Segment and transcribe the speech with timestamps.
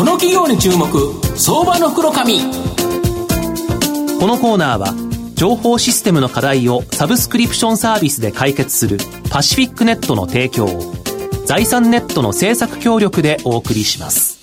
[0.00, 0.88] この企業に注目
[1.36, 2.16] 相場の袋こ
[4.26, 4.94] のコーナーは
[5.34, 8.96] 情報システムの課題をサブスクリプションサービスで解決する
[9.30, 10.94] パシフィックネットの提供を
[11.44, 14.39] 財産ネットの政策協力でお送りします。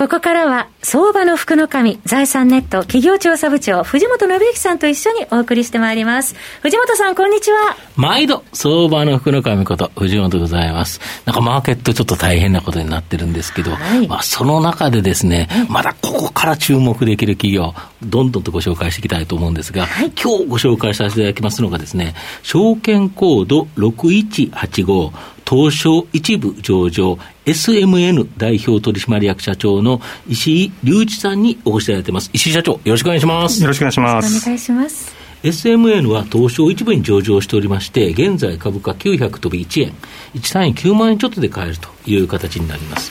[0.00, 6.34] ここからは、相場の福の神、財産ネット企業調査部長、藤本信之さんと一緒にお送りしてまいります。
[6.62, 7.76] 藤本さん、こんにちは。
[7.96, 11.02] 毎度、相場の福の神こと、藤本でございます。
[11.26, 25.12] なんかマーケットちょっと大変なことになってるんですけど、はい、まあその中でですね、まだここから注目できる企業、どんどんとご紹介していきたいと思うんですが、はい、今日ご紹介させていただきますのがですね、証券コード6185、
[25.50, 32.30] 東証一部上場 SMN 代表取締役社長の石井隆一さんにお越しいただいてます。
[32.32, 33.60] 石井社長、よろしくお願いします。
[33.60, 34.44] よろしくお願いします。
[34.44, 35.12] お願いします。
[35.42, 39.92] SMN は東証一部に上場しておりまして、現在株価900飛び1円、
[40.34, 43.10] 1単位9万円ちょっとで買えるという形になります。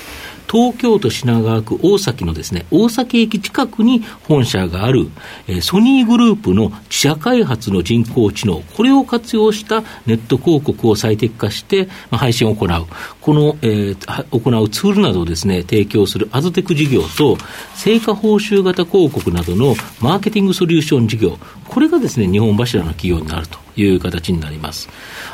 [0.52, 5.09] 東京都品川区大崎のですね、大崎駅近くに本社がある、
[5.47, 12.86] え、ソニーグループの自社開発の人工知能、これを活用したネット広告を最適化して、まあ、配信を行う。
[13.22, 17.38] この、えー、行うツールなどをですね、提供するアズテク事業と、
[17.75, 24.89] 成果報酬型広告などのマーケティングソリューション事業、これがですね、二本柱の企業になるという形になります。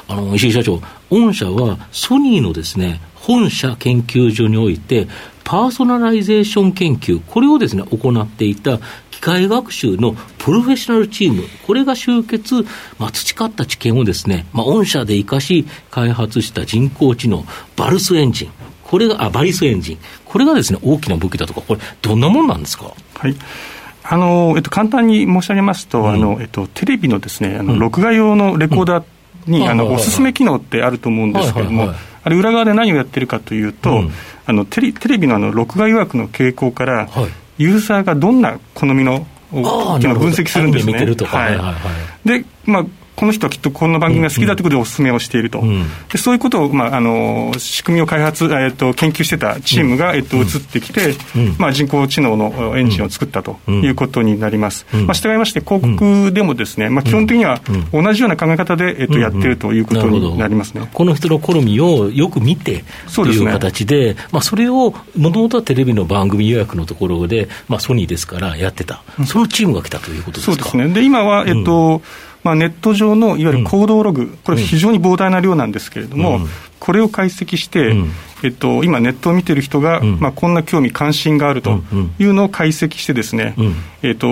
[0.09, 5.07] あの、石井社長、御社はソニーのですね、本社研究所において、
[5.43, 8.77] パーソナライゼーション研究、これをですね、行っていた
[9.09, 12.63] 機械学習のプロフェッショナルチーム、これが集結、
[12.99, 18.49] まあ、培った知見をですね、まあ、御社で生かし、開発した人工知能、バルスエンジン、
[18.83, 22.93] これが、あ、バリスエンジン、これがですね、大きな武器だとか、これ、どんなもんなんですか？
[23.15, 23.35] はい。
[24.07, 29.03] あのえっと、簡単に申し上げますと、うん、あのえっと、テレビのですねあの、録画用のレコーダー
[29.47, 31.93] に、うん、あのおすすめ機能ってあると思うんですけれども、
[32.23, 34.11] あれ、裏側で何をやってるかというと、うん、
[34.45, 37.27] あのテレテレビのあの録画予約の傾向から、は
[37.57, 39.19] い、ユーザーがどんな好みのっ
[39.51, 40.93] ていうのを分析するんですね。
[40.93, 41.75] はい、は
[42.25, 51.15] い、で、まあこの人はきっとこんな番組が好きだということでお勧めをしていると、うん、でそういうことを、まあ、あの仕組みを開発、えー、と研究してたチームが、えー、と移ってきて、
[51.57, 54.85] まあ、人工知能のエンジンを作ったということになります。
[54.93, 57.61] まあ、従いまして、広告でもですね、まあ、基本的には
[57.91, 62.83] 同じような考え方で、えー、とやってるということになりますね、この人の好みをよく見て
[63.15, 70.55] という形で、まあ、それをもともとはテレビの番組予約のところで、まあ、ソニーですからやってた、そのチームが来たということですか？
[70.55, 70.93] そうですね。
[70.93, 72.01] で今は、えっと、
[72.45, 76.41] まあ、ネット上のいわゆる行動ログ、これ、非常に膨大な量なんですけれども、
[76.79, 77.95] これを解析して、
[78.45, 81.81] えっと、今、ネットを見てる人が、うん、まあ、こんな興味、関心があると
[82.19, 84.27] いうのを解析して、ですね、うん、えっと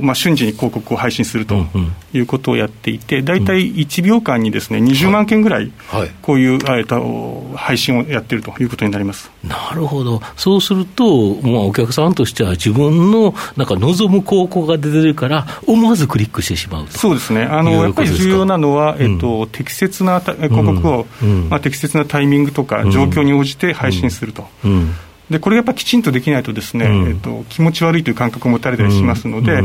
[0.00, 1.66] まあ、瞬時に広告を配信すると
[2.14, 5.70] いうことをやっていて、大体1秒間にですね20万件ぐらい、
[6.22, 9.30] こういう、えっと、配信をやってるということになります。
[9.44, 21.06] なるほど、そうすると、まあ、お客さんとしては、自分のなんか望む広告が出てるから、思わずクリックしてしまうそうですね、あのやっぱり重要なのは、えっと、適切な広告を、
[21.50, 24.48] まあ、適切なタイミングとか、状況に応じて配信すると。
[25.30, 29.62] でこれやっぱきちんとできないとですね、えっと、気持ち悪いという感覚を持たれたりしますので、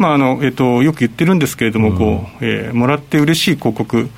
[0.00, 4.08] まああのえっと、よく言ってるんですけれども、こうえー、もらって嬉しい広告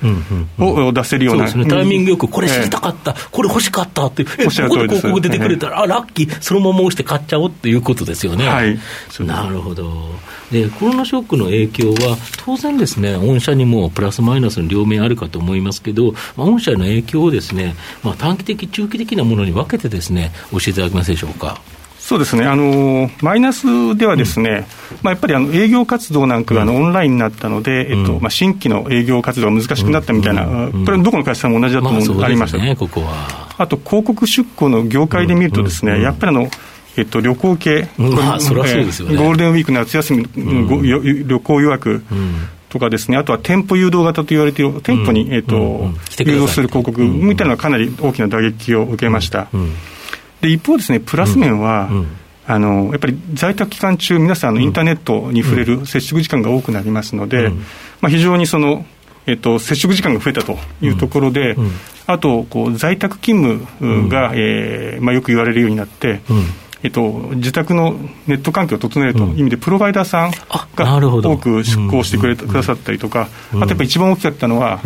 [0.57, 4.31] を出せるような、ね、タイミングよく、これ知りたかった、えー、これ欲しかったって、えこ
[4.69, 8.47] こで広告出てくれたら、あラッキー、そのまま押して買っちゃおうっていうことですよね。
[8.47, 8.79] はい、
[9.25, 10.15] なるほど。
[10.53, 21.59] で、コロナショックの影響は、当然ですね、御社にもプラスマイナスの両面あるかと思いますけど、まあ、御社の影響をですね、まあ、短期的、中期的なものに分けてですね、教えていただけますでしょうか。
[22.03, 33.55] そうですね、あのマイナスではですね、うん、まあ、やっぱりあの営業活動なんかがあのオンラインになったので、えっとまあ、新規の営業活動が難しくなったみたいな、これはどこの会社も同じだと思う、まあ、ありました、ね、ここは。
[33.57, 36.49] あと広告出向の業界で見ると、ですね、やっぱりあの、
[36.97, 42.03] えっと、旅行系、まあ、そそうですよね、ゴールデンウィーク夏休み、旅行予約、
[42.67, 45.89] とかですね、あとは店舗誘導型と言われている、店舗に、えっと
[46.19, 49.47] 誘導する広告みたいなのはかなり大きな打撃を受けました。
[50.43, 51.97] で一方ですね、プラス面は、うん。
[51.99, 52.07] うん、
[52.45, 57.49] あのやっぱり在宅期間中、皆さん、インターネットに触れる接触時間が多くなりますので、
[58.01, 58.85] まあ、非常にその、
[59.25, 61.55] えっと、接触時間が増えたというところで、
[62.07, 66.19] あとこう在宅勤務が、うん、えー、まあ、よく言われるようになって、
[66.83, 67.93] えっと、自宅の
[68.27, 70.31] ネット環境を整えるという意味で、プロバイダーさん
[70.75, 74.81] が多く出向してくれ、くださったりとか、あとやっぱり一番大きかったのは、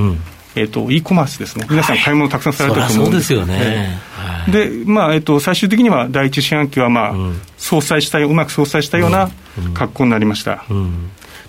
[0.58, 3.34] えーと、e コマースですね、皆さん、買い物たくさんされたと思うんです。
[3.34, 4.00] よね。
[4.50, 9.30] で、まあえーと、最終的には第一四半期は、まあ、うん、相殺したうまく相殺したような
[9.74, 10.64] 格好になりました。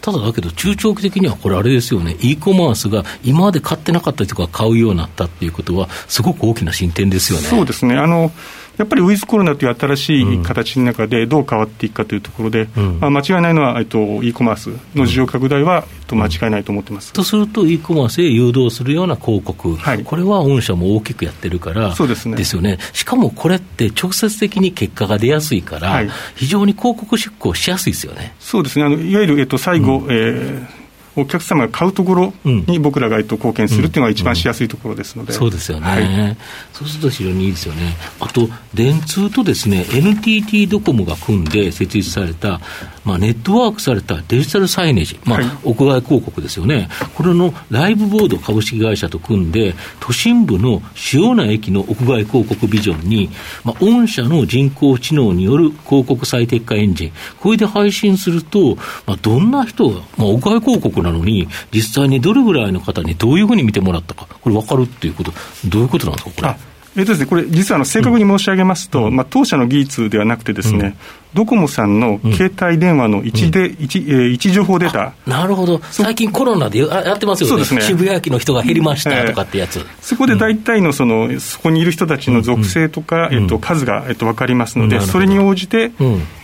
[0.01, 7.47] ただだけど、中長期的にはこれ、あれですよね、e コマースが今まで買ってなかった人が買うようになったっていうことは、すごく大きな進展ですよね。
[7.47, 7.97] そうですね。
[7.97, 8.33] あの
[8.79, 22.37] やっぱりウィズコロナという新しい形の中でどう変わっていくかというところで、うん、まあ、間違いないのは、えっと、e コマースの需要拡大は、えっと、間違いないと思ってます、とすると、e コマースへ誘導するような広告、はい、これは御社も大きくやってるから、そうですね。
[22.37, 28.35] ですよね、しかもこれって直接的に結果が出やすいから、はい、非常に広告出稿しやすいですよね。
[28.39, 28.85] そうですね。
[28.85, 30.88] あのいわゆる、えっと、最後、うん、えー
[31.21, 36.37] お客様が買うところに僕らが貢献するっていうのが一番しやすいところですので、そうですよね、はい、
[36.73, 42.61] そうすると非常にいいですよね、あと電通とですね NTT ドコモが組んで設立された、
[43.09, 53.31] まあ、ネットワークされたデジタルサイネージ、まあ、はい、屋外広告ですよね、これのライブボード株式会社と組んで、都心部の主要な駅の屋外広告ビジョンに、
[53.65, 58.77] まあ、御社の人工知能による広告最適化エンジン、これで配信すると、
[59.07, 65.33] まあ、どんな人が、まあ、屋外広告なのに、実際にどれぐらいの方にどういうふうに見てもらったか、これ分かるっていうこと、
[65.65, 66.78] どういうことなんですか、これ。
[66.99, 70.97] えっとですね、これ、実はあの正確に申し上げますと、うん、まあ、当社の技術ではなくてですね、
[71.33, 75.13] ドコモさんの携帯電話の位置で、うん、位置、えー、位置情報データ。
[75.25, 75.81] なるほど。
[75.93, 77.51] 最近コロナでやってますよね。
[77.51, 77.83] そうですね。
[77.83, 79.77] 渋谷駅の人が減りましたとかってやつ。
[79.79, 85.93] えー、そこで大体のその、そこにいる人たちの属性とか、えっと、数が、えっと、分かりますので、それに応じて、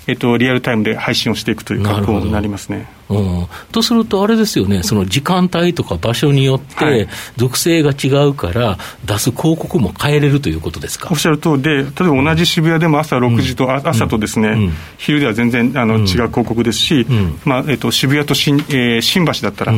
[0.06, 2.86] えっと、リアルタイムで配信をしていくという格好になりますね。
[3.08, 11.08] うん、とすると、あれですよね、その時間帯とか場所によって、属性が違うから、出す広告も変えれるということですか？
[11.10, 11.62] おっしゃる通り。
[11.62, 17.06] で、例えば同じ渋谷でも朝6時と、うん、朝とですね、うん、昼では全然あの、違う広告ですし、
[17.44, 19.72] まあえっと、渋谷と新,、えー、新橋だったら、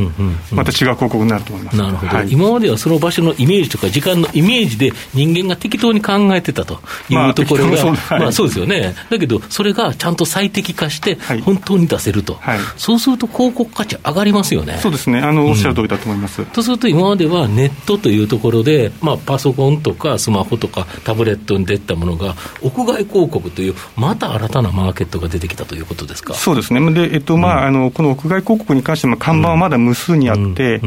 [0.52, 1.76] また違う広告になると思います。
[1.76, 14.78] なるほど、はい、今まではその場所のイメージとか、時間のイメージで人間が適当に考えてたというところが、 まあ、はい、まあ、そうですよね、だけど、それがちゃんと最適化して、本当に出せると、はい、そうすると広告価値上がりますよね。
[14.80, 15.20] そうですね。
[15.20, 16.44] あの、おっしゃる通りだと思います。
[16.46, 26.34] とすると、今まではネットというところで、まあ、パソコンとかスマホとかタブレットに出たものが、屋外広告という、また新たなマーケットが出てきたということですか？
[26.34, 26.92] そうですね。
[26.92, 30.80] で、えっと、まあ、あの、この屋外広告に関しても、看板はまだ無数にあって、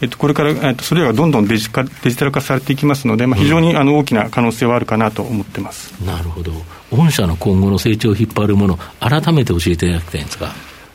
[0.00, 5.92] えっと、これから、えっと、それらがどんどんデジカデジタル化されていきますので、まあ、非常に、あの、大きな可能性はあるかなと思ってます。
[6.04, 6.52] なるほど。
[6.90, 10.52] 御社の今後の成長を引っ張るもの、改めて教えていただきたいんですか。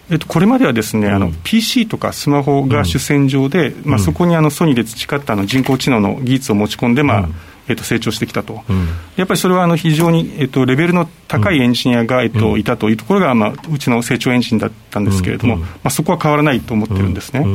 [0.10, 7.36] えっと、これまではですね、うん、あの PC とかスマホが主戦場で、うん、まあ、そこにあのソニーで培ったあの人工知能の技術を持ち込んで、まあ、うん。
[7.68, 17.46] えっと、成長してきたと、うん、やっぱりそれはあの非常に、えっと、レベルの高いエンジニアが、えっと、いたというところが、まあ、うちの成長エンジンだったんですけれども、まあ、そこは変わらないと思ってるんですね。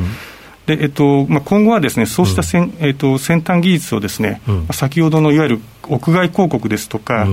[0.66, 4.40] でえっとまあ、今後はですねそうしたせん、えっと、先端技術をですね、
[4.72, 7.26] 先ほどのいわゆる屋外広告ですとか、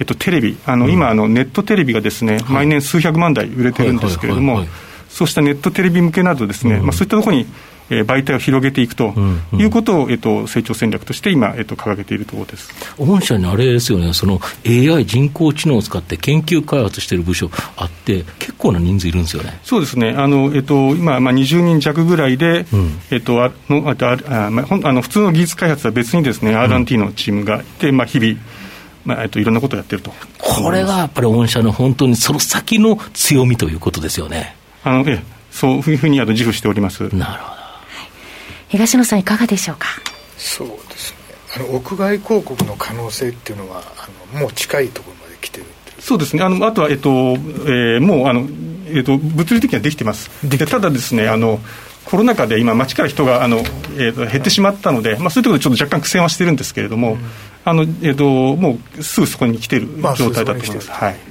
[0.00, 4.64] えっと、テレビ、あの、今あの、ネットテレビがですね、毎年数百万台売れてるんですけれども、
[5.08, 7.46] そうしたネットテレビ向けなどですね、まあ、そういったところに
[7.90, 9.12] えー、媒体を広げていくと
[9.52, 12.72] いうことを、えっと、成長戦略として今、えっと、掲げているところです。
[12.98, 19.58] 御社にあれですよね、その AI、人工知能を使って研究開発している部署あって、結構な人数いるんですよね。
[19.64, 28.38] そうですね、あのえっと、今、まあ、20人弱ぐらいで、うん、えっと、あのああ、まあ、あの普通の技術開発は別にですね、R&T のチームがいて、まあ、日々、
[29.04, 30.12] まあえっと、いろんなことをやってると。
[30.38, 34.56] これがやっぱり御社の本当にその先の強みということですよね。
[34.84, 37.02] あのえそういうふうにあの自負しております。
[37.14, 37.60] なるほど。
[38.68, 39.88] 東野さん、いかがでしょうか？
[40.36, 41.18] そうですね。
[41.56, 45.64] あの屋外広告の可能性っていうのはあのもう近いところまで来てる
[45.98, 46.42] そうですね。
[46.42, 48.48] あのあとは、えっとえー、もうあの、
[48.86, 50.30] えっと、物理的にはできてます。
[50.48, 51.60] でただですねあの
[52.06, 57.20] コロナ禍で今、街から人があの、えー、と減ってしまったので、まあ、そういうところでちょっと若干苦戦はしてるんですけれども、うん、
[57.64, 60.88] あのえーと、もうすぐそこに来てる状態だと思います。
[60.88, 61.30] まあ、はい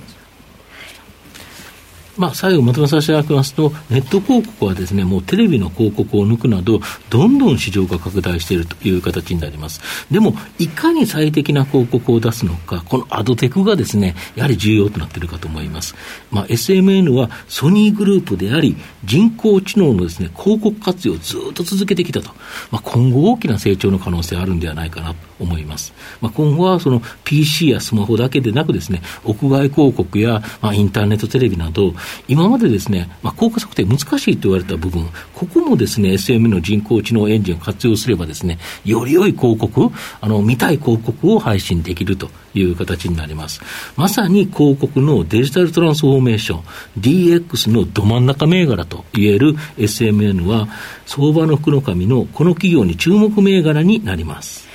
[2.20, 9.80] まあ、最後まとめさせていただきますと、ネット広告はですね、もうテレビの広告を抜くなど、どんどん市場が拡大しているという形になります。
[10.12, 15.96] でも、いかに最適な広告を出すのか、このアドテクがですね、やはり重要となっているかと思います。
[16.30, 22.32] まあ、SMN はソニーグループであり、人工知能のですね、広告活用をずっと続けてきたと。
[22.70, 25.94] まあ、今後大きな成長の可能性あるんではないかなと思います。
[26.22, 31.94] まあ、今後はその PC やスマホだけでなくですね、屋外広告や、まあ、インターネットテレビなど、
[32.28, 39.90] 今までですね、まあ、効果測定難しいと言われた部分、ここもですね、SM の人工知能エンジンを活用すればですね、より良い広告、
[40.22, 43.62] あの、見たい広告を配信できるという形になります。
[43.96, 46.64] まさに広告のデジタルトランスフォーメーション、
[47.00, 50.68] DX のど真ん中銘柄と言える SMN は、
[51.06, 54.69] 相場の福の神のこの企業に注目銘柄になります。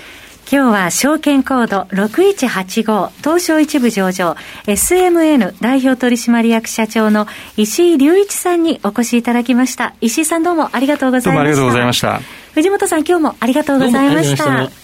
[0.55, 9.97] 今日は証券コード6185東証一部上場 SMN 代表取締役社長の石井隆一さんにお越しいただきました。
[10.01, 11.41] 石井さんどうもありがとうございました。
[11.41, 12.21] どうもありがとうございました。
[12.53, 14.84] 藤本さん今日もありがとうございました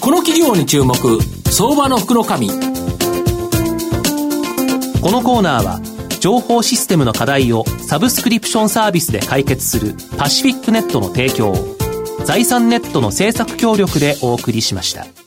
[0.00, 0.94] この企業に注目
[1.50, 2.30] 相場の福のこ
[5.10, 5.80] のコーナーは
[6.20, 11.54] 情報システムの課題をサブスクリプションサービスで解決するパシフィックネットの提供
[12.24, 15.17] 財産ネットの政策協力でお送りしました。